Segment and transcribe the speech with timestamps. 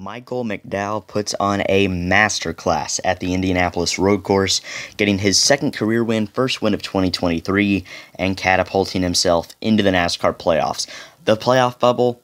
[0.00, 4.62] Michael McDowell puts on a masterclass at the Indianapolis Road Course,
[4.96, 10.34] getting his second career win, first win of 2023, and catapulting himself into the NASCAR
[10.34, 10.86] playoffs.
[11.26, 12.22] The playoff bubble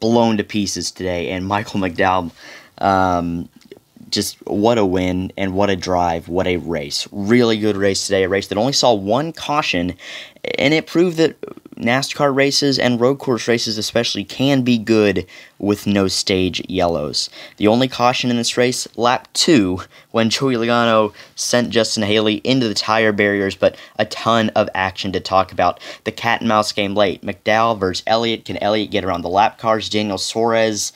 [0.00, 2.30] blown to pieces today, and Michael McDowell,
[2.78, 3.50] um,
[4.08, 7.06] just what a win and what a drive, what a race.
[7.12, 9.94] Really good race today, a race that only saw one caution,
[10.56, 11.36] and it proved that
[11.78, 15.26] NASCAR races and road course races, especially, can be good
[15.58, 17.30] with no stage yellows.
[17.56, 19.80] The only caution in this race, lap two,
[20.10, 25.12] when Joey Logano sent Justin Haley into the tire barriers, but a ton of action
[25.12, 25.80] to talk about.
[26.04, 27.22] The cat and mouse game late.
[27.22, 28.44] McDowell versus Elliott.
[28.44, 29.88] Can Elliott get around the lap cars?
[29.88, 30.92] Daniel Suarez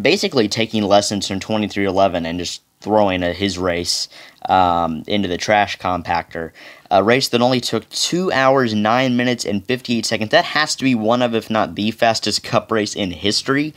[0.00, 4.08] basically taking lessons from 2311 and just throwing a, his race
[4.48, 6.52] um, into the trash compactor.
[6.94, 10.30] A race that only took 2 hours, 9 minutes, and 58 seconds.
[10.30, 13.74] That has to be one of, if not the fastest cup race in history.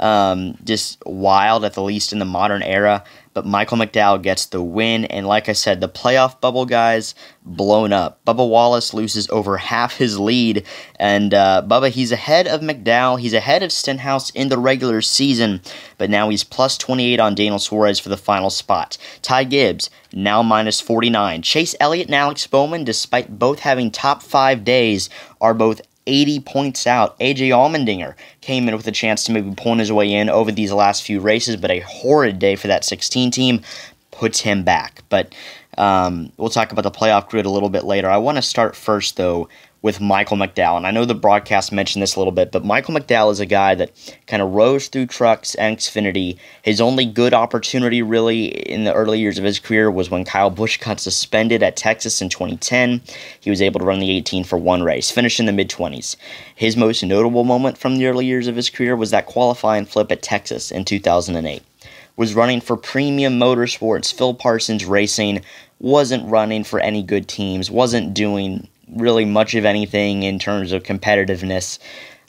[0.00, 3.04] Um, just wild, at the least in the modern era
[3.38, 5.04] but Michael McDowell gets the win.
[5.04, 7.14] And like I said, the playoff bubble guys
[7.44, 8.18] blown up.
[8.24, 13.20] Bubba Wallace loses over half his lead, and uh, Bubba he's ahead of McDowell.
[13.20, 15.60] He's ahead of Stenhouse in the regular season,
[15.98, 18.98] but now he's plus 28 on Daniel Suarez for the final spot.
[19.22, 21.42] Ty Gibbs now minus 49.
[21.42, 25.08] Chase Elliott and Alex Bowman, despite both having top five days,
[25.40, 27.18] are both 80 points out.
[27.20, 30.72] AJ Allmendinger came in with a chance to maybe point his way in over these
[30.72, 33.60] last few races, but a horrid day for that 16 team
[34.10, 35.02] puts him back.
[35.08, 35.34] But
[35.76, 38.10] um, we'll talk about the playoff grid a little bit later.
[38.10, 39.48] I want to start first, though,
[39.80, 40.76] with Michael McDowell.
[40.76, 43.46] And I know the broadcast mentioned this a little bit, but Michael McDowell is a
[43.46, 43.92] guy that
[44.26, 46.36] kind of rose through trucks and Xfinity.
[46.62, 50.50] His only good opportunity, really, in the early years of his career was when Kyle
[50.50, 53.00] Busch got suspended at Texas in 2010.
[53.40, 56.16] He was able to run the 18 for one race, finish in the mid 20s.
[56.54, 60.10] His most notable moment from the early years of his career was that qualifying flip
[60.10, 61.62] at Texas in 2008.
[62.16, 65.40] Was running for Premium Motorsports, Phil Parsons Racing,
[65.78, 70.82] wasn't running for any good teams, wasn't doing really much of anything in terms of
[70.82, 71.78] competitiveness.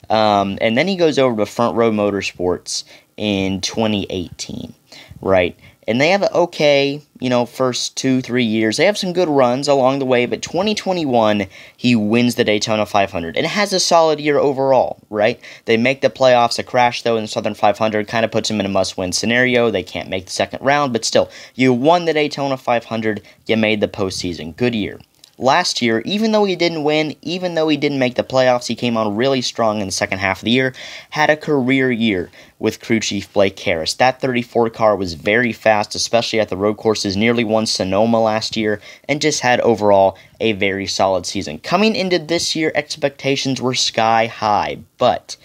[0.08, 2.84] Um, and then he goes over to Front Row Motorsports
[3.16, 4.74] in 2018,
[5.20, 5.56] right?
[5.86, 8.76] And they have an okay, you know, first two, three years.
[8.76, 11.46] They have some good runs along the way, but 2021,
[11.76, 15.40] he wins the Daytona 500 and has a solid year overall, right?
[15.64, 16.58] They make the playoffs.
[16.58, 19.12] A crash, though, in the Southern 500 kind of puts them in a must win
[19.12, 19.70] scenario.
[19.70, 23.80] They can't make the second round, but still, you won the Daytona 500, you made
[23.80, 24.56] the postseason.
[24.56, 25.00] Good year
[25.40, 28.76] last year, even though he didn't win, even though he didn't make the playoffs, he
[28.76, 30.74] came on really strong in the second half of the year,
[31.10, 33.94] had a career year with crew chief Blake Harris.
[33.94, 38.56] That 34 car was very fast, especially at the road courses, nearly won Sonoma last
[38.56, 41.58] year, and just had overall a very solid season.
[41.58, 45.36] Coming into this year, expectations were sky high, but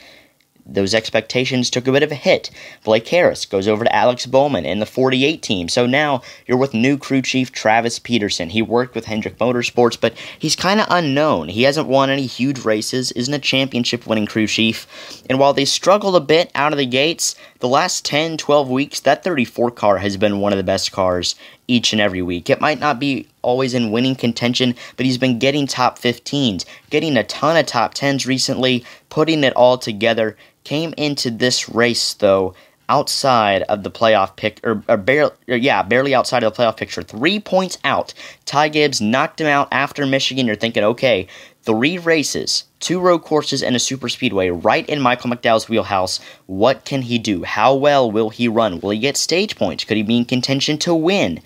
[0.65, 2.49] those expectations took a bit of a hit.
[2.83, 5.69] Blake Harris goes over to Alex Bowman in the 48 team.
[5.69, 8.49] So now you're with new crew chief Travis Peterson.
[8.49, 11.49] He worked with Hendrick Motorsports, but he's kind of unknown.
[11.49, 14.87] He hasn't won any huge races, isn't a championship winning crew chief.
[15.29, 18.99] And while they struggled a bit out of the gates, the last 10, 12 weeks,
[19.01, 21.35] that 34 car has been one of the best cars
[21.67, 22.49] each and every week.
[22.49, 27.17] It might not be always in winning contention, but he's been getting top 15s, getting
[27.17, 30.35] a ton of top 10s recently, putting it all together.
[30.63, 32.55] Came into this race though
[32.89, 36.77] outside of the playoff pick, or, or barely, or yeah, barely outside of the playoff
[36.77, 37.01] picture.
[37.01, 38.13] Three points out.
[38.45, 40.45] Ty Gibbs knocked him out after Michigan.
[40.45, 41.27] You're thinking, okay,
[41.63, 46.19] three races, two road courses, and a super speedway right in Michael McDowell's wheelhouse.
[46.45, 47.43] What can he do?
[47.43, 48.79] How well will he run?
[48.79, 49.83] Will he get stage points?
[49.83, 51.41] Could he be in contention to win?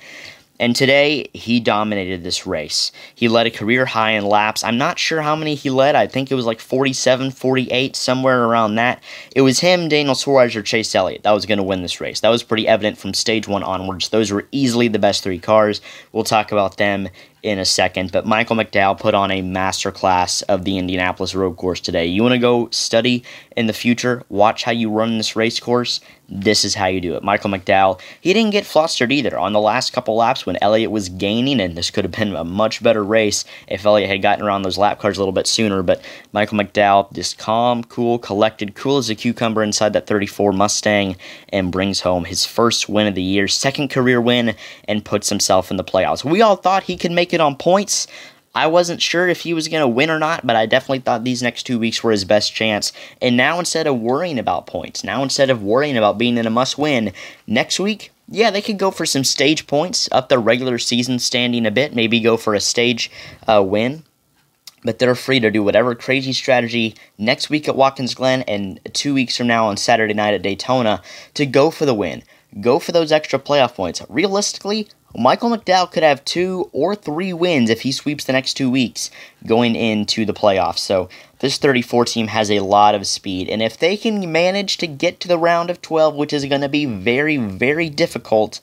[0.59, 2.91] And today, he dominated this race.
[3.15, 4.65] He led a career high in laps.
[4.65, 5.95] I'm not sure how many he led.
[5.95, 9.01] I think it was like 47, 48, somewhere around that.
[9.33, 12.19] It was him, Daniel Suarez, or Chase Elliott that was going to win this race.
[12.19, 14.09] That was pretty evident from stage one onwards.
[14.09, 15.79] Those were easily the best three cars.
[16.11, 17.07] We'll talk about them
[17.41, 21.79] in a second, but Michael McDowell put on a masterclass of the Indianapolis road course
[21.79, 22.05] today.
[22.05, 23.23] You want to go study
[23.55, 26.01] in the future, watch how you run this race course?
[26.31, 27.23] This is how you do it.
[27.23, 31.09] Michael McDowell, he didn't get flustered either on the last couple laps when Elliott was
[31.09, 34.61] gaining, and this could have been a much better race if Elliott had gotten around
[34.61, 35.81] those lap cars a little bit sooner.
[35.81, 36.01] But
[36.31, 41.15] Michael McDowell, just calm, cool, collected, cool as a cucumber inside that 34 Mustang,
[41.49, 44.55] and brings home his first win of the year, second career win,
[44.87, 46.23] and puts himself in the playoffs.
[46.23, 48.07] We all thought he could make it on points.
[48.55, 51.23] I wasn't sure if he was going to win or not, but I definitely thought
[51.23, 52.91] these next two weeks were his best chance.
[53.21, 56.49] And now, instead of worrying about points, now instead of worrying about being in a
[56.49, 57.13] must win,
[57.45, 61.65] next week, yeah, they could go for some stage points, up their regular season standing
[61.65, 63.09] a bit, maybe go for a stage
[63.47, 64.03] uh, win.
[64.83, 69.13] but they're free to do whatever crazy strategy next week at Watkins Glen and two
[69.13, 71.01] weeks from now on Saturday night at Daytona
[71.33, 72.23] to go for the win.
[72.61, 74.01] Go for those extra playoff points.
[74.09, 78.69] Realistically, Michael McDowell could have two or three wins if he sweeps the next two
[78.69, 79.09] weeks
[79.45, 80.79] going into the playoffs.
[80.79, 81.09] So
[81.39, 83.49] this 34 team has a lot of speed.
[83.49, 86.61] And if they can manage to get to the round of 12, which is going
[86.61, 88.59] to be very, very difficult,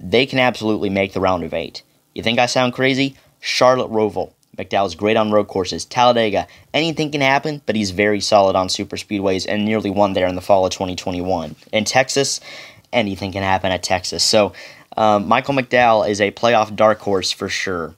[0.00, 1.82] they can absolutely make the round of eight.
[2.14, 3.16] You think I sound crazy?
[3.40, 4.32] Charlotte Roval.
[4.56, 5.84] McDowell's great on road courses.
[5.84, 10.26] Talladega, anything can happen, but he's very solid on super speedways and nearly won there
[10.26, 11.56] in the fall of 2021.
[11.72, 12.40] In Texas,
[12.92, 14.22] anything can happen at Texas.
[14.22, 14.52] So
[14.96, 17.94] um, Michael McDowell is a playoff dark horse for sure.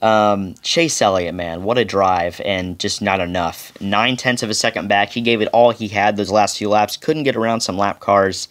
[0.00, 3.72] Um, Chase Elliott, man, what a drive, and just not enough.
[3.80, 5.10] Nine tenths of a second back.
[5.10, 6.96] He gave it all he had those last few laps.
[6.96, 8.48] Couldn't get around some lap cars,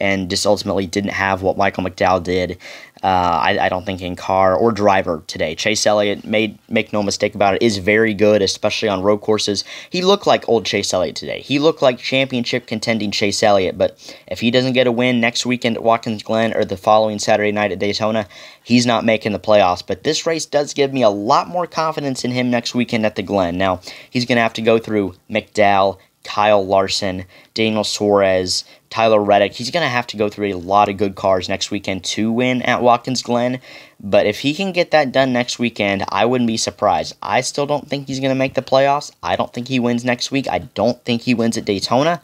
[0.00, 2.58] and just ultimately didn't have what Michael McDowell did.
[3.04, 5.54] Uh, I, I, don't think in car or driver today.
[5.54, 9.62] Chase Elliott made make no mistake about it is very good, especially on road courses.
[9.90, 11.42] He looked like old Chase Elliott today.
[11.42, 13.76] He looked like championship contending Chase Elliott.
[13.76, 17.18] But if he doesn't get a win next weekend at Watkins Glen or the following
[17.18, 18.26] Saturday night at Daytona,
[18.62, 19.86] he's not making the playoffs.
[19.86, 23.16] But this race does give me a lot more confidence in him next weekend at
[23.16, 23.58] the Glen.
[23.58, 28.64] Now he's going to have to go through McDowell, Kyle Larson, Daniel Suarez,
[28.94, 29.54] Tyler Reddick.
[29.54, 32.30] He's going to have to go through a lot of good cars next weekend to
[32.30, 33.58] win at Watkins Glen.
[33.98, 37.16] But if he can get that done next weekend, I wouldn't be surprised.
[37.20, 39.10] I still don't think he's going to make the playoffs.
[39.20, 40.48] I don't think he wins next week.
[40.48, 42.22] I don't think he wins at Daytona.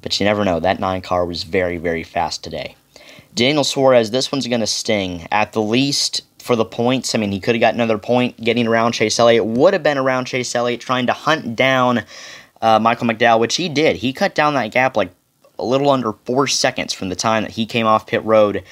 [0.00, 0.60] But you never know.
[0.60, 2.74] That 9 car was very, very fast today.
[3.34, 5.28] Daniel Suarez, this one's going to sting.
[5.30, 7.14] At the least, for the points.
[7.14, 9.44] I mean, he could have got another point getting around Chase Elliott.
[9.44, 12.04] Would have been around Chase Elliott trying to hunt down
[12.62, 13.96] uh, Michael McDowell, which he did.
[13.96, 15.12] He cut down that gap like
[15.58, 18.62] a little under four seconds from the time that he came off pit road.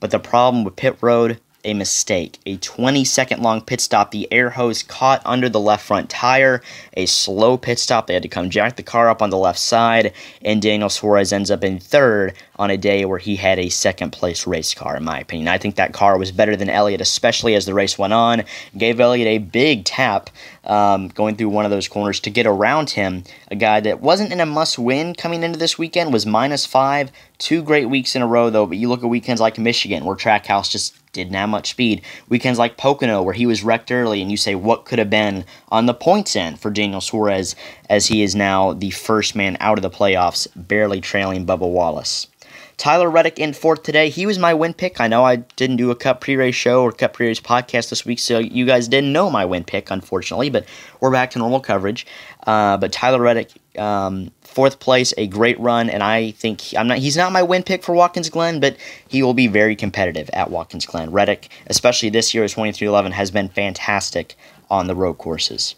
[0.00, 2.38] But the problem with pit road a mistake.
[2.46, 4.10] A 20 second long pit stop.
[4.10, 6.62] The air hose caught under the left front tire.
[6.94, 8.06] A slow pit stop.
[8.06, 10.12] They had to come jack the car up on the left side.
[10.42, 14.10] And Daniel Suarez ends up in third on a day where he had a second
[14.10, 15.48] place race car, in my opinion.
[15.48, 18.44] I think that car was better than Elliott, especially as the race went on.
[18.76, 20.30] Gave Elliott a big tap
[20.64, 23.24] um, going through one of those corners to get around him.
[23.50, 27.10] A guy that wasn't in a must win coming into this weekend was minus five.
[27.38, 28.66] Two great weeks in a row, though.
[28.66, 32.02] But you look at weekends like Michigan, where Trackhouse just didn't have much speed.
[32.28, 35.44] Weekends like Pocono, where he was wrecked early, and you say, what could have been
[35.68, 37.54] on the points end for Daniel Suarez,
[37.88, 42.26] as he is now the first man out of the playoffs, barely trailing Bubba Wallace.
[42.76, 44.08] Tyler Reddick in fourth today.
[44.08, 45.00] He was my win pick.
[45.00, 48.18] I know I didn't do a Cup pre-race show or Cup pre-race podcast this week,
[48.18, 50.50] so you guys didn't know my win pick, unfortunately.
[50.50, 50.66] But
[51.00, 52.06] we're back to normal coverage.
[52.46, 56.98] Uh, but Tyler Reddick, um, fourth place, a great run, and I think I'm not.
[56.98, 58.76] He's not my win pick for Watkins Glen, but
[59.08, 61.10] he will be very competitive at Watkins Glen.
[61.10, 64.36] Reddick, especially this year as 2311, has been fantastic
[64.70, 65.74] on the road courses.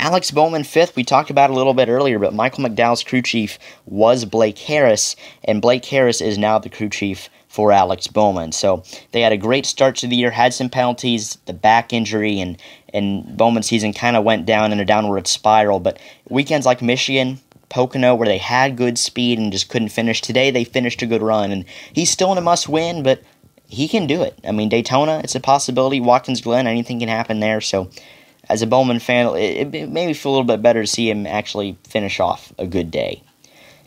[0.00, 3.58] Alex Bowman fifth, we talked about a little bit earlier, but Michael McDowell's crew chief
[3.84, 5.14] was Blake Harris,
[5.44, 8.52] and Blake Harris is now the crew chief for Alex Bowman.
[8.52, 8.82] So
[9.12, 12.56] they had a great start to the year, had some penalties, the back injury, and
[12.94, 15.80] and Bowman's season kind of went down in a downward spiral.
[15.80, 15.98] But
[16.30, 17.38] weekends like Michigan,
[17.68, 20.22] Pocono, where they had good speed and just couldn't finish.
[20.22, 23.22] Today they finished a good run, and he's still in a must win, but
[23.68, 24.38] he can do it.
[24.48, 26.00] I mean, Daytona, it's a possibility.
[26.00, 27.60] Watkins Glen, anything can happen there.
[27.60, 27.90] So
[28.50, 31.08] as a Bowman fan, it, it made me feel a little bit better to see
[31.08, 33.22] him actually finish off a good day.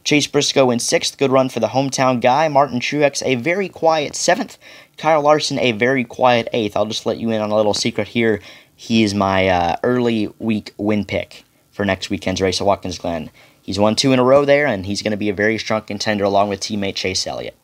[0.04, 2.48] Chase Briscoe in sixth, good run for the hometown guy.
[2.48, 4.58] Martin Truex, a very quiet seventh.
[4.98, 6.76] Kyle Larson, a very quiet eighth.
[6.76, 8.42] I'll just let you in on a little secret here.
[8.76, 13.30] He is my uh, early week win pick for next weekend's race at Watkins Glen.
[13.62, 15.82] He's won two in a row there, and he's going to be a very strong
[15.82, 17.56] contender along with teammate Chase Elliott.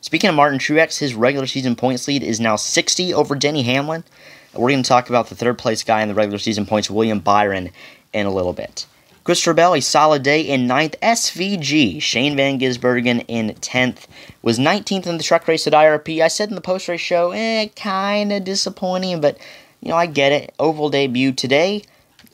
[0.00, 4.04] Speaking of Martin Truex, his regular season points lead is now 60 over Denny Hamlin.
[4.56, 7.20] We're going to talk about the third place guy in the regular season points, William
[7.20, 7.70] Byron,
[8.12, 8.86] in a little bit.
[9.24, 10.94] Christopher Bell, a solid day in ninth.
[11.02, 14.06] SVG, Shane Van Gisbergen in 10th.
[14.42, 16.20] Was 19th in the truck race at IRP.
[16.20, 19.38] I said in the post race show, eh, kind of disappointing, but,
[19.80, 20.54] you know, I get it.
[20.58, 21.82] Oval debut today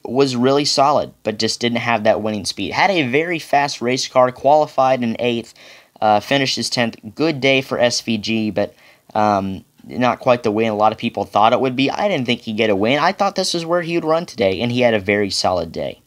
[0.05, 2.73] was really solid, but just didn't have that winning speed.
[2.73, 5.55] Had a very fast race car, qualified in 8th,
[6.01, 7.15] uh, finished his 10th.
[7.15, 8.75] Good day for SVG, but
[9.15, 11.91] um, not quite the win a lot of people thought it would be.
[11.91, 12.99] I didn't think he'd get a win.
[12.99, 15.73] I thought this was where he would run today, and he had a very solid
[15.73, 16.01] day.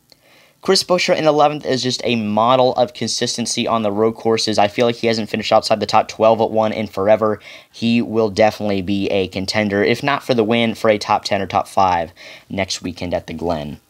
[0.64, 4.58] Chris Buescher in 11th is just a model of consistency on the road courses.
[4.58, 7.42] I feel like he hasn't finished outside the top 12 at one in forever.
[7.70, 11.42] He will definitely be a contender, if not for the win, for a top 10
[11.42, 12.14] or top 5
[12.50, 13.82] next weekend at the Glen.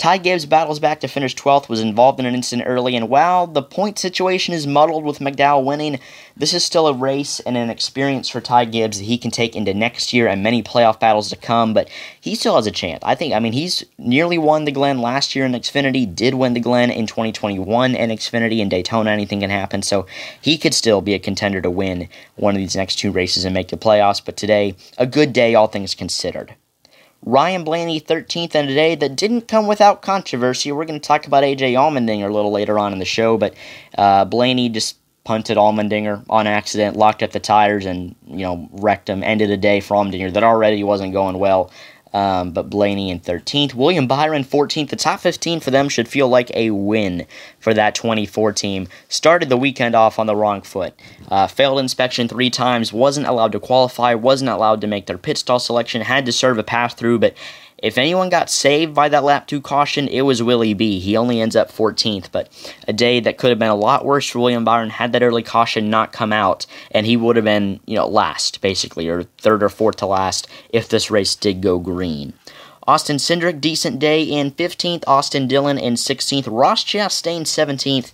[0.00, 3.46] Ty Gibbs battles back to finish 12th, was involved in an incident early, and while
[3.46, 6.00] the point situation is muddled with McDowell winning,
[6.34, 9.54] this is still a race and an experience for Ty Gibbs that he can take
[9.54, 13.00] into next year and many playoff battles to come, but he still has a chance.
[13.02, 16.54] I think, I mean, he's nearly won the Glen last year in Xfinity, did win
[16.54, 20.06] the Glen in 2021 in Xfinity, in Daytona, anything can happen, so
[20.40, 23.52] he could still be a contender to win one of these next two races and
[23.52, 26.54] make the playoffs, but today, a good day, all things considered.
[27.22, 30.72] Ryan Blaney 13th and a day that didn't come without controversy.
[30.72, 33.54] We're going to talk about AJ Allmendinger a little later on in the show, but
[33.98, 39.08] uh, Blaney just punted Allmendinger on accident, locked up the tires, and you know wrecked
[39.08, 39.22] him.
[39.22, 41.70] Ended a day for Allmendinger that already wasn't going well.
[42.12, 43.74] Um, but Blaney in 13th.
[43.74, 44.88] William Byron 14th.
[44.88, 47.26] The top 15 for them should feel like a win
[47.60, 48.88] for that 24 team.
[49.08, 50.94] Started the weekend off on the wrong foot.
[51.28, 55.38] Uh, failed inspection three times, wasn't allowed to qualify, wasn't allowed to make their pit
[55.38, 57.34] stall selection, had to serve a pass through, but
[57.82, 61.00] if anyone got saved by that lap 2 caution, it was Willie B.
[61.00, 62.48] He only ends up 14th, but
[62.86, 65.42] a day that could have been a lot worse for William Byron had that early
[65.42, 69.62] caution not come out, and he would have been, you know, last, basically, or third
[69.62, 72.34] or fourth to last if this race did go green.
[72.86, 75.04] Austin Cindric, decent day in 15th.
[75.06, 76.48] Austin Dillon in 16th.
[76.50, 78.12] Ross Chastain, 17th.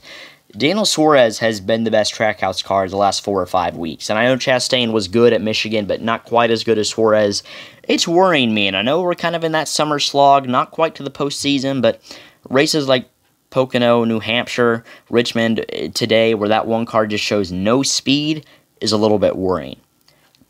[0.57, 4.09] Daniel Suarez has been the best trackhouse car the last four or five weeks.
[4.09, 7.43] And I know Chastain was good at Michigan, but not quite as good as Suarez.
[7.83, 10.95] It's worrying me, and I know we're kind of in that summer slog, not quite
[10.95, 12.01] to the postseason, but
[12.49, 13.09] races like
[13.51, 18.47] Pocono, New Hampshire, Richmond eh, today, where that one car just shows no speed,
[18.81, 19.81] is a little bit worrying.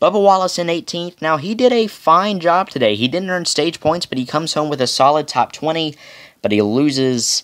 [0.01, 1.21] Bubba Wallace in 18th.
[1.21, 2.95] Now, he did a fine job today.
[2.95, 5.95] He didn't earn stage points, but he comes home with a solid top 20,
[6.41, 7.43] but he loses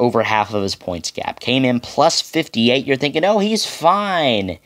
[0.00, 1.40] over half of his points gap.
[1.40, 2.86] Came in plus 58.
[2.86, 4.58] You're thinking, oh, he's fine.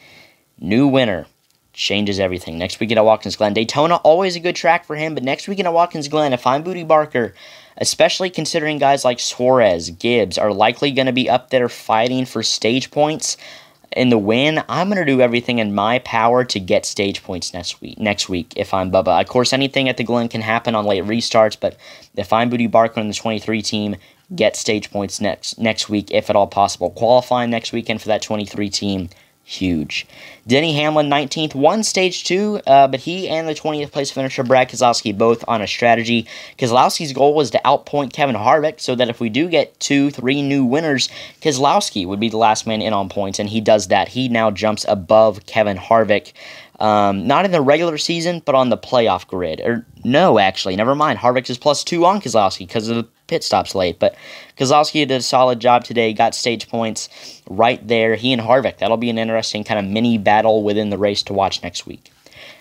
[0.59, 1.27] New winner.
[1.73, 2.59] Changes everything.
[2.59, 3.55] Next weekend at Watkins Glen.
[3.55, 6.65] Daytona, always a good track for him, but next weekend at Watkins Glen, if I'm
[6.65, 7.35] Bootie Barker,
[7.77, 12.43] especially considering guys like Suarez, Gibbs are likely going to be up there fighting for
[12.43, 13.37] stage points
[13.93, 17.55] in the win, I'm going to do everything in my power to get stage points
[17.55, 17.99] next week.
[17.99, 21.05] Next week, if I'm Bubba, of course, anything at the Glen can happen on late
[21.05, 21.57] restarts.
[21.59, 21.77] But
[22.17, 23.97] if I'm Bootie Barker in the 23 team,
[24.35, 26.91] get stage points next next week if at all possible.
[26.91, 29.09] Qualifying next weekend for that 23 team,
[29.49, 30.07] huge.
[30.47, 34.69] Denny Hamlin 19th, won stage two, uh, but he and the 20th place finisher Brad
[34.69, 36.27] Keselowski both on a strategy.
[36.59, 40.43] Keselowski's goal was to outpoint Kevin Harvick so that if we do get two, three
[40.43, 41.09] new winners,
[41.41, 44.09] Keselowski would be the last man in on points, and he does that.
[44.09, 46.33] He now jumps above Kevin Harvick.
[46.79, 49.61] Um, not in the regular season, but on the playoff grid.
[49.61, 51.19] Or no, actually, never mind.
[51.19, 53.99] Harvick is plus two on Keselowski because of the pit stops late.
[54.01, 54.17] But
[54.57, 56.13] Keselowski did a solid job today.
[56.13, 57.09] Got stage points
[57.49, 58.17] right there.
[58.17, 58.79] He and Harvick.
[58.79, 62.11] That'll be an interesting kind of mini battle within the race to watch next week.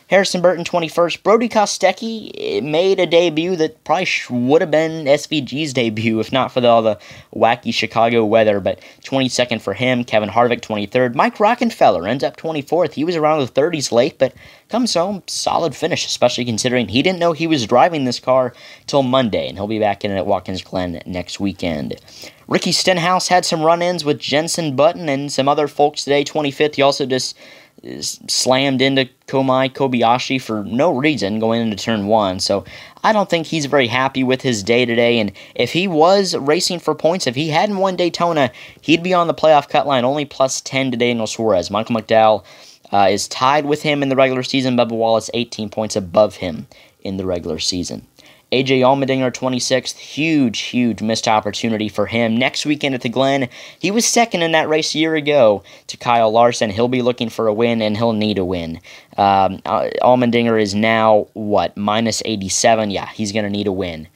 [0.10, 1.22] Harrison Burton 21st.
[1.22, 6.62] Brodie Kostecki made a debut that probably would have been SVG's debut if not for
[6.62, 6.98] the, all the
[7.36, 10.06] wacky Chicago weather, but 22nd for him.
[10.06, 11.14] Kevin Harvick 23rd.
[11.14, 12.94] Mike Rockenfeller ends up 24th.
[12.94, 14.34] He was around the 30s late, but
[14.70, 18.54] comes home solid finish, especially considering he didn't know he was driving this car
[18.86, 22.00] till Monday, and he'll be back in it at Watkins Glen next weekend.
[22.48, 26.76] Ricky Stenhouse had some run ins with Jenson Button and some other folks today, 25th.
[26.76, 27.38] He also just
[27.84, 32.40] slammed into Kamui Kobayashi for no reason going into turn one.
[32.40, 32.66] So
[33.04, 35.20] I don't think he's very happy with his day today.
[35.20, 39.28] And if he was racing for points, if he hadn't won Daytona, he'd be on
[39.28, 41.70] the playoff cut line, only plus 10 to Daniel Suarez.
[41.70, 42.44] Michael McDowell
[42.92, 44.76] uh, is tied with him in the regular season.
[44.78, 46.68] Bubba Wallace 18 points above him
[47.02, 48.06] in the regular season.
[48.52, 49.98] AJ Allmendinger, 26th.
[49.98, 52.38] Huge, huge missed opportunity for him.
[52.38, 55.98] Next weekend at the Glen, he was second in that race a year ago to
[55.98, 56.70] Kyle Larson.
[56.70, 58.80] He'll be looking for a win, and he'll need a win.
[59.18, 62.90] Um, uh, Allmendinger is now, what, minus 87?
[62.90, 64.08] Yeah, he's going to need a win.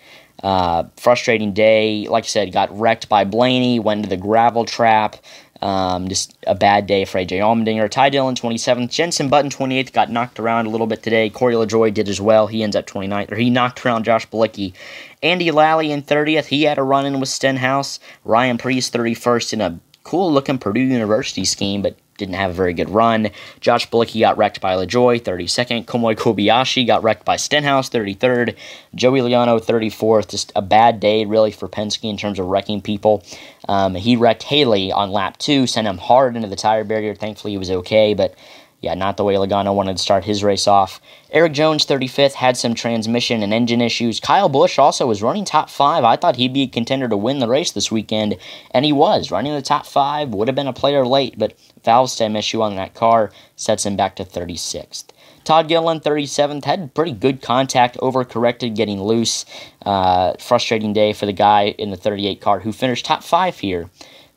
[0.41, 2.07] Uh, frustrating day.
[2.07, 5.17] Like I said, got wrecked by Blaney, went into the gravel trap.
[5.61, 7.89] Um, just a bad day for AJ Allmendinger.
[7.89, 8.89] Ty Dillon, 27th.
[8.89, 9.93] Jenson Button, 28th.
[9.93, 11.29] Got knocked around a little bit today.
[11.29, 12.47] Corey LaJoie did as well.
[12.47, 13.31] He ends up 29th.
[13.31, 14.73] Or he knocked around Josh Bilicki.
[15.21, 16.45] Andy Lally in 30th.
[16.45, 17.99] He had a run in with Stenhouse.
[18.25, 22.73] Ryan Preece, 31st in a cool looking Purdue University scheme, but didn't have a very
[22.73, 23.31] good run.
[23.59, 25.85] Josh Bilicki got wrecked by LaJoie, 32nd.
[25.85, 28.55] Kamui Kobayashi got wrecked by Stenhouse, 33rd.
[28.93, 30.29] Joey Logano, 34th.
[30.29, 33.23] Just a bad day, really, for Penske in terms of wrecking people.
[33.67, 37.15] Um, he wrecked Haley on lap two, sent him hard into the tire barrier.
[37.15, 38.35] Thankfully, he was okay, but
[38.81, 40.99] yeah, not the way Logano wanted to start his race off.
[41.31, 44.19] Erik Jones, 35th, had some transmission and engine issues.
[44.19, 46.03] Kyle Busch also was running top five.
[46.03, 48.37] I thought he'd be a contender to win the race this weekend,
[48.71, 50.29] and he was running the top five.
[50.29, 53.95] Would have been a player late, but valve stem issue on that car sets him
[53.95, 55.05] back to 36th.
[55.43, 59.45] Todd Gilliland, 37th, had pretty good contact, overcorrected, getting loose.
[59.85, 63.89] Uh, frustrating day for the guy in the 38 car who finished top five here.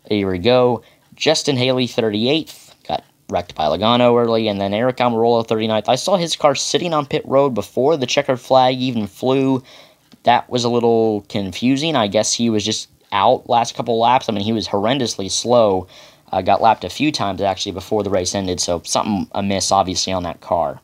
[0.09, 0.83] Here we go.
[1.15, 2.64] Justin Haley, 38th, got
[3.29, 5.89] wrecked by Logano early, and then Aric Almirola, 39th.
[5.89, 9.63] I saw his car sitting on pit road before the checkered flag even flew.
[10.25, 11.97] That was a little confusing.
[11.97, 14.29] I guess he was just out last couple laps.
[14.29, 15.87] I mean, he was horrendously slow.
[16.33, 20.13] Uh, got lapped a few times actually before the race ended, so something amiss obviously
[20.13, 20.81] on that car.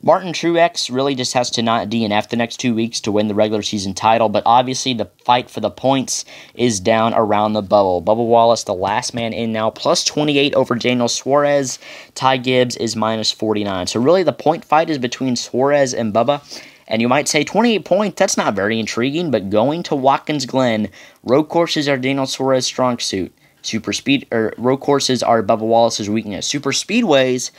[0.00, 3.34] Martin Truex really just has to not DNF the next two weeks to win the
[3.34, 6.24] regular season title, but obviously the fight for the points
[6.54, 8.00] is down around the bubble.
[8.00, 11.80] Bubba Wallace, the last man in now, plus 28 over Daniel Suarez.
[12.14, 13.88] Ty Gibbs is minus 49.
[13.88, 16.42] So really the point fight is between Suarez and Bubba.
[16.86, 20.90] And you might say 28 points, that's not very intriguing, but going to Watkins Glen,
[21.24, 23.32] road courses are Daniel Suarez' strong suit.
[23.62, 26.46] Super speed or road courses are Bubba Wallace's weakness.
[26.46, 27.50] Super speedways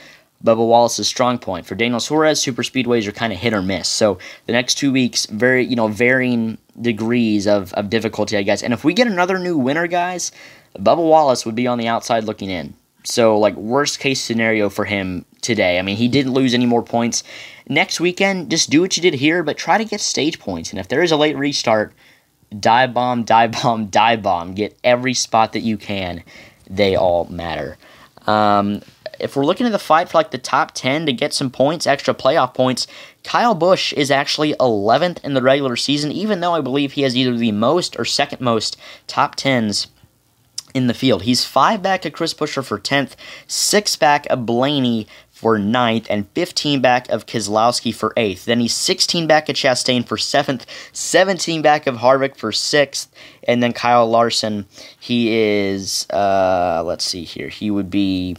[0.44, 1.66] Bubba Wallace's strong point.
[1.66, 3.88] For Daniel Suarez, super speedways are kind of hit or miss.
[3.88, 8.62] So the next two weeks, very you know varying degrees of, of difficulty, I guess.
[8.62, 10.32] And if we get another new winner, guys,
[10.78, 12.74] Bubba Wallace would be on the outside looking in.
[13.04, 15.78] So like worst case scenario for him today.
[15.78, 17.22] I mean, he didn't lose any more points.
[17.68, 20.70] Next weekend, just do what you did here, but try to get stage points.
[20.70, 21.92] And if there is a late restart,
[22.58, 24.54] dive bomb, dive bomb, dive bomb.
[24.54, 26.22] Get every spot that you can.
[26.68, 27.76] They all matter.
[28.26, 28.82] Um,
[29.20, 31.86] if we're looking at the fight for like the top 10 to get some points,
[31.86, 32.86] extra playoff points,
[33.24, 37.16] Kyle Busch is actually 11th in the regular season, even though I believe he has
[37.16, 39.88] either the most or second most top 10s
[40.74, 41.22] in the field.
[41.22, 43.14] He's five back of Chris Buescher for 10th,
[43.46, 48.44] six back of Blaney for 9th, and 15 back of Keselowski for 8th.
[48.44, 53.08] Then he's 16 back of Chastain for 7th, 17 back of Harvick for 6th,
[53.48, 54.66] and then Kyle Larson,
[54.98, 58.36] he is, uh, let's see here, he would be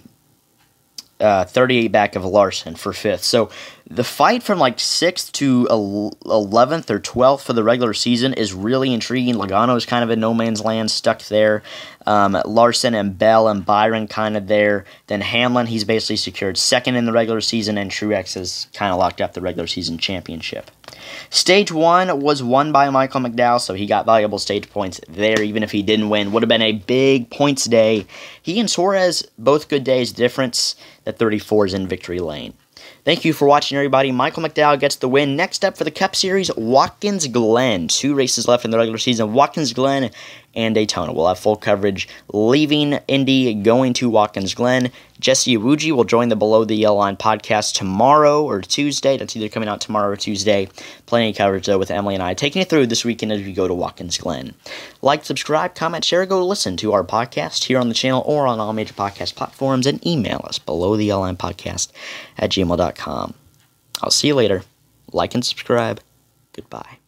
[1.21, 3.23] uh, 38 back of Larson for fifth.
[3.23, 3.49] So
[3.93, 8.93] the fight from like sixth to 11th or 12th for the regular season is really
[8.93, 9.35] intriguing.
[9.35, 11.61] Logano is kind of in no man's land, stuck there.
[12.05, 14.85] Um, Larson and Bell and Byron kind of there.
[15.07, 18.97] Then Hamlin, he's basically secured second in the regular season, and Truex has kind of
[18.97, 20.71] locked up the regular season championship.
[21.29, 25.63] Stage one was won by Michael McDowell, so he got valuable stage points there, even
[25.63, 26.31] if he didn't win.
[26.31, 28.07] Would have been a big points day.
[28.41, 30.13] He and Suarez, both good days.
[30.13, 32.53] Difference that 34 is in victory lane.
[33.03, 34.11] Thank you for watching, everybody.
[34.11, 35.35] Michael McDowell gets the win.
[35.35, 37.87] Next up for the Cup Series, Watkins Glen.
[37.87, 39.33] Two races left in the regular season.
[39.33, 40.11] Watkins Glen
[40.55, 41.13] and Daytona.
[41.13, 44.91] We'll have full coverage leaving Indy, going to Watkins Glen.
[45.19, 49.17] Jesse Iwuji will join the Below the Yellow Line podcast tomorrow or Tuesday.
[49.17, 50.67] That's either coming out tomorrow or Tuesday.
[51.05, 53.53] Plenty of coverage, though, with Emily and I taking you through this weekend as we
[53.53, 54.55] go to Watkins Glen.
[55.01, 58.59] Like, subscribe, comment, share, go listen to our podcast here on the channel or on
[58.59, 61.91] all major podcast platforms and email us below the Yellow Line podcast
[62.37, 63.33] at gmail.com.
[64.01, 64.63] I'll see you later.
[65.13, 66.01] Like and subscribe.
[66.53, 67.00] Goodbye.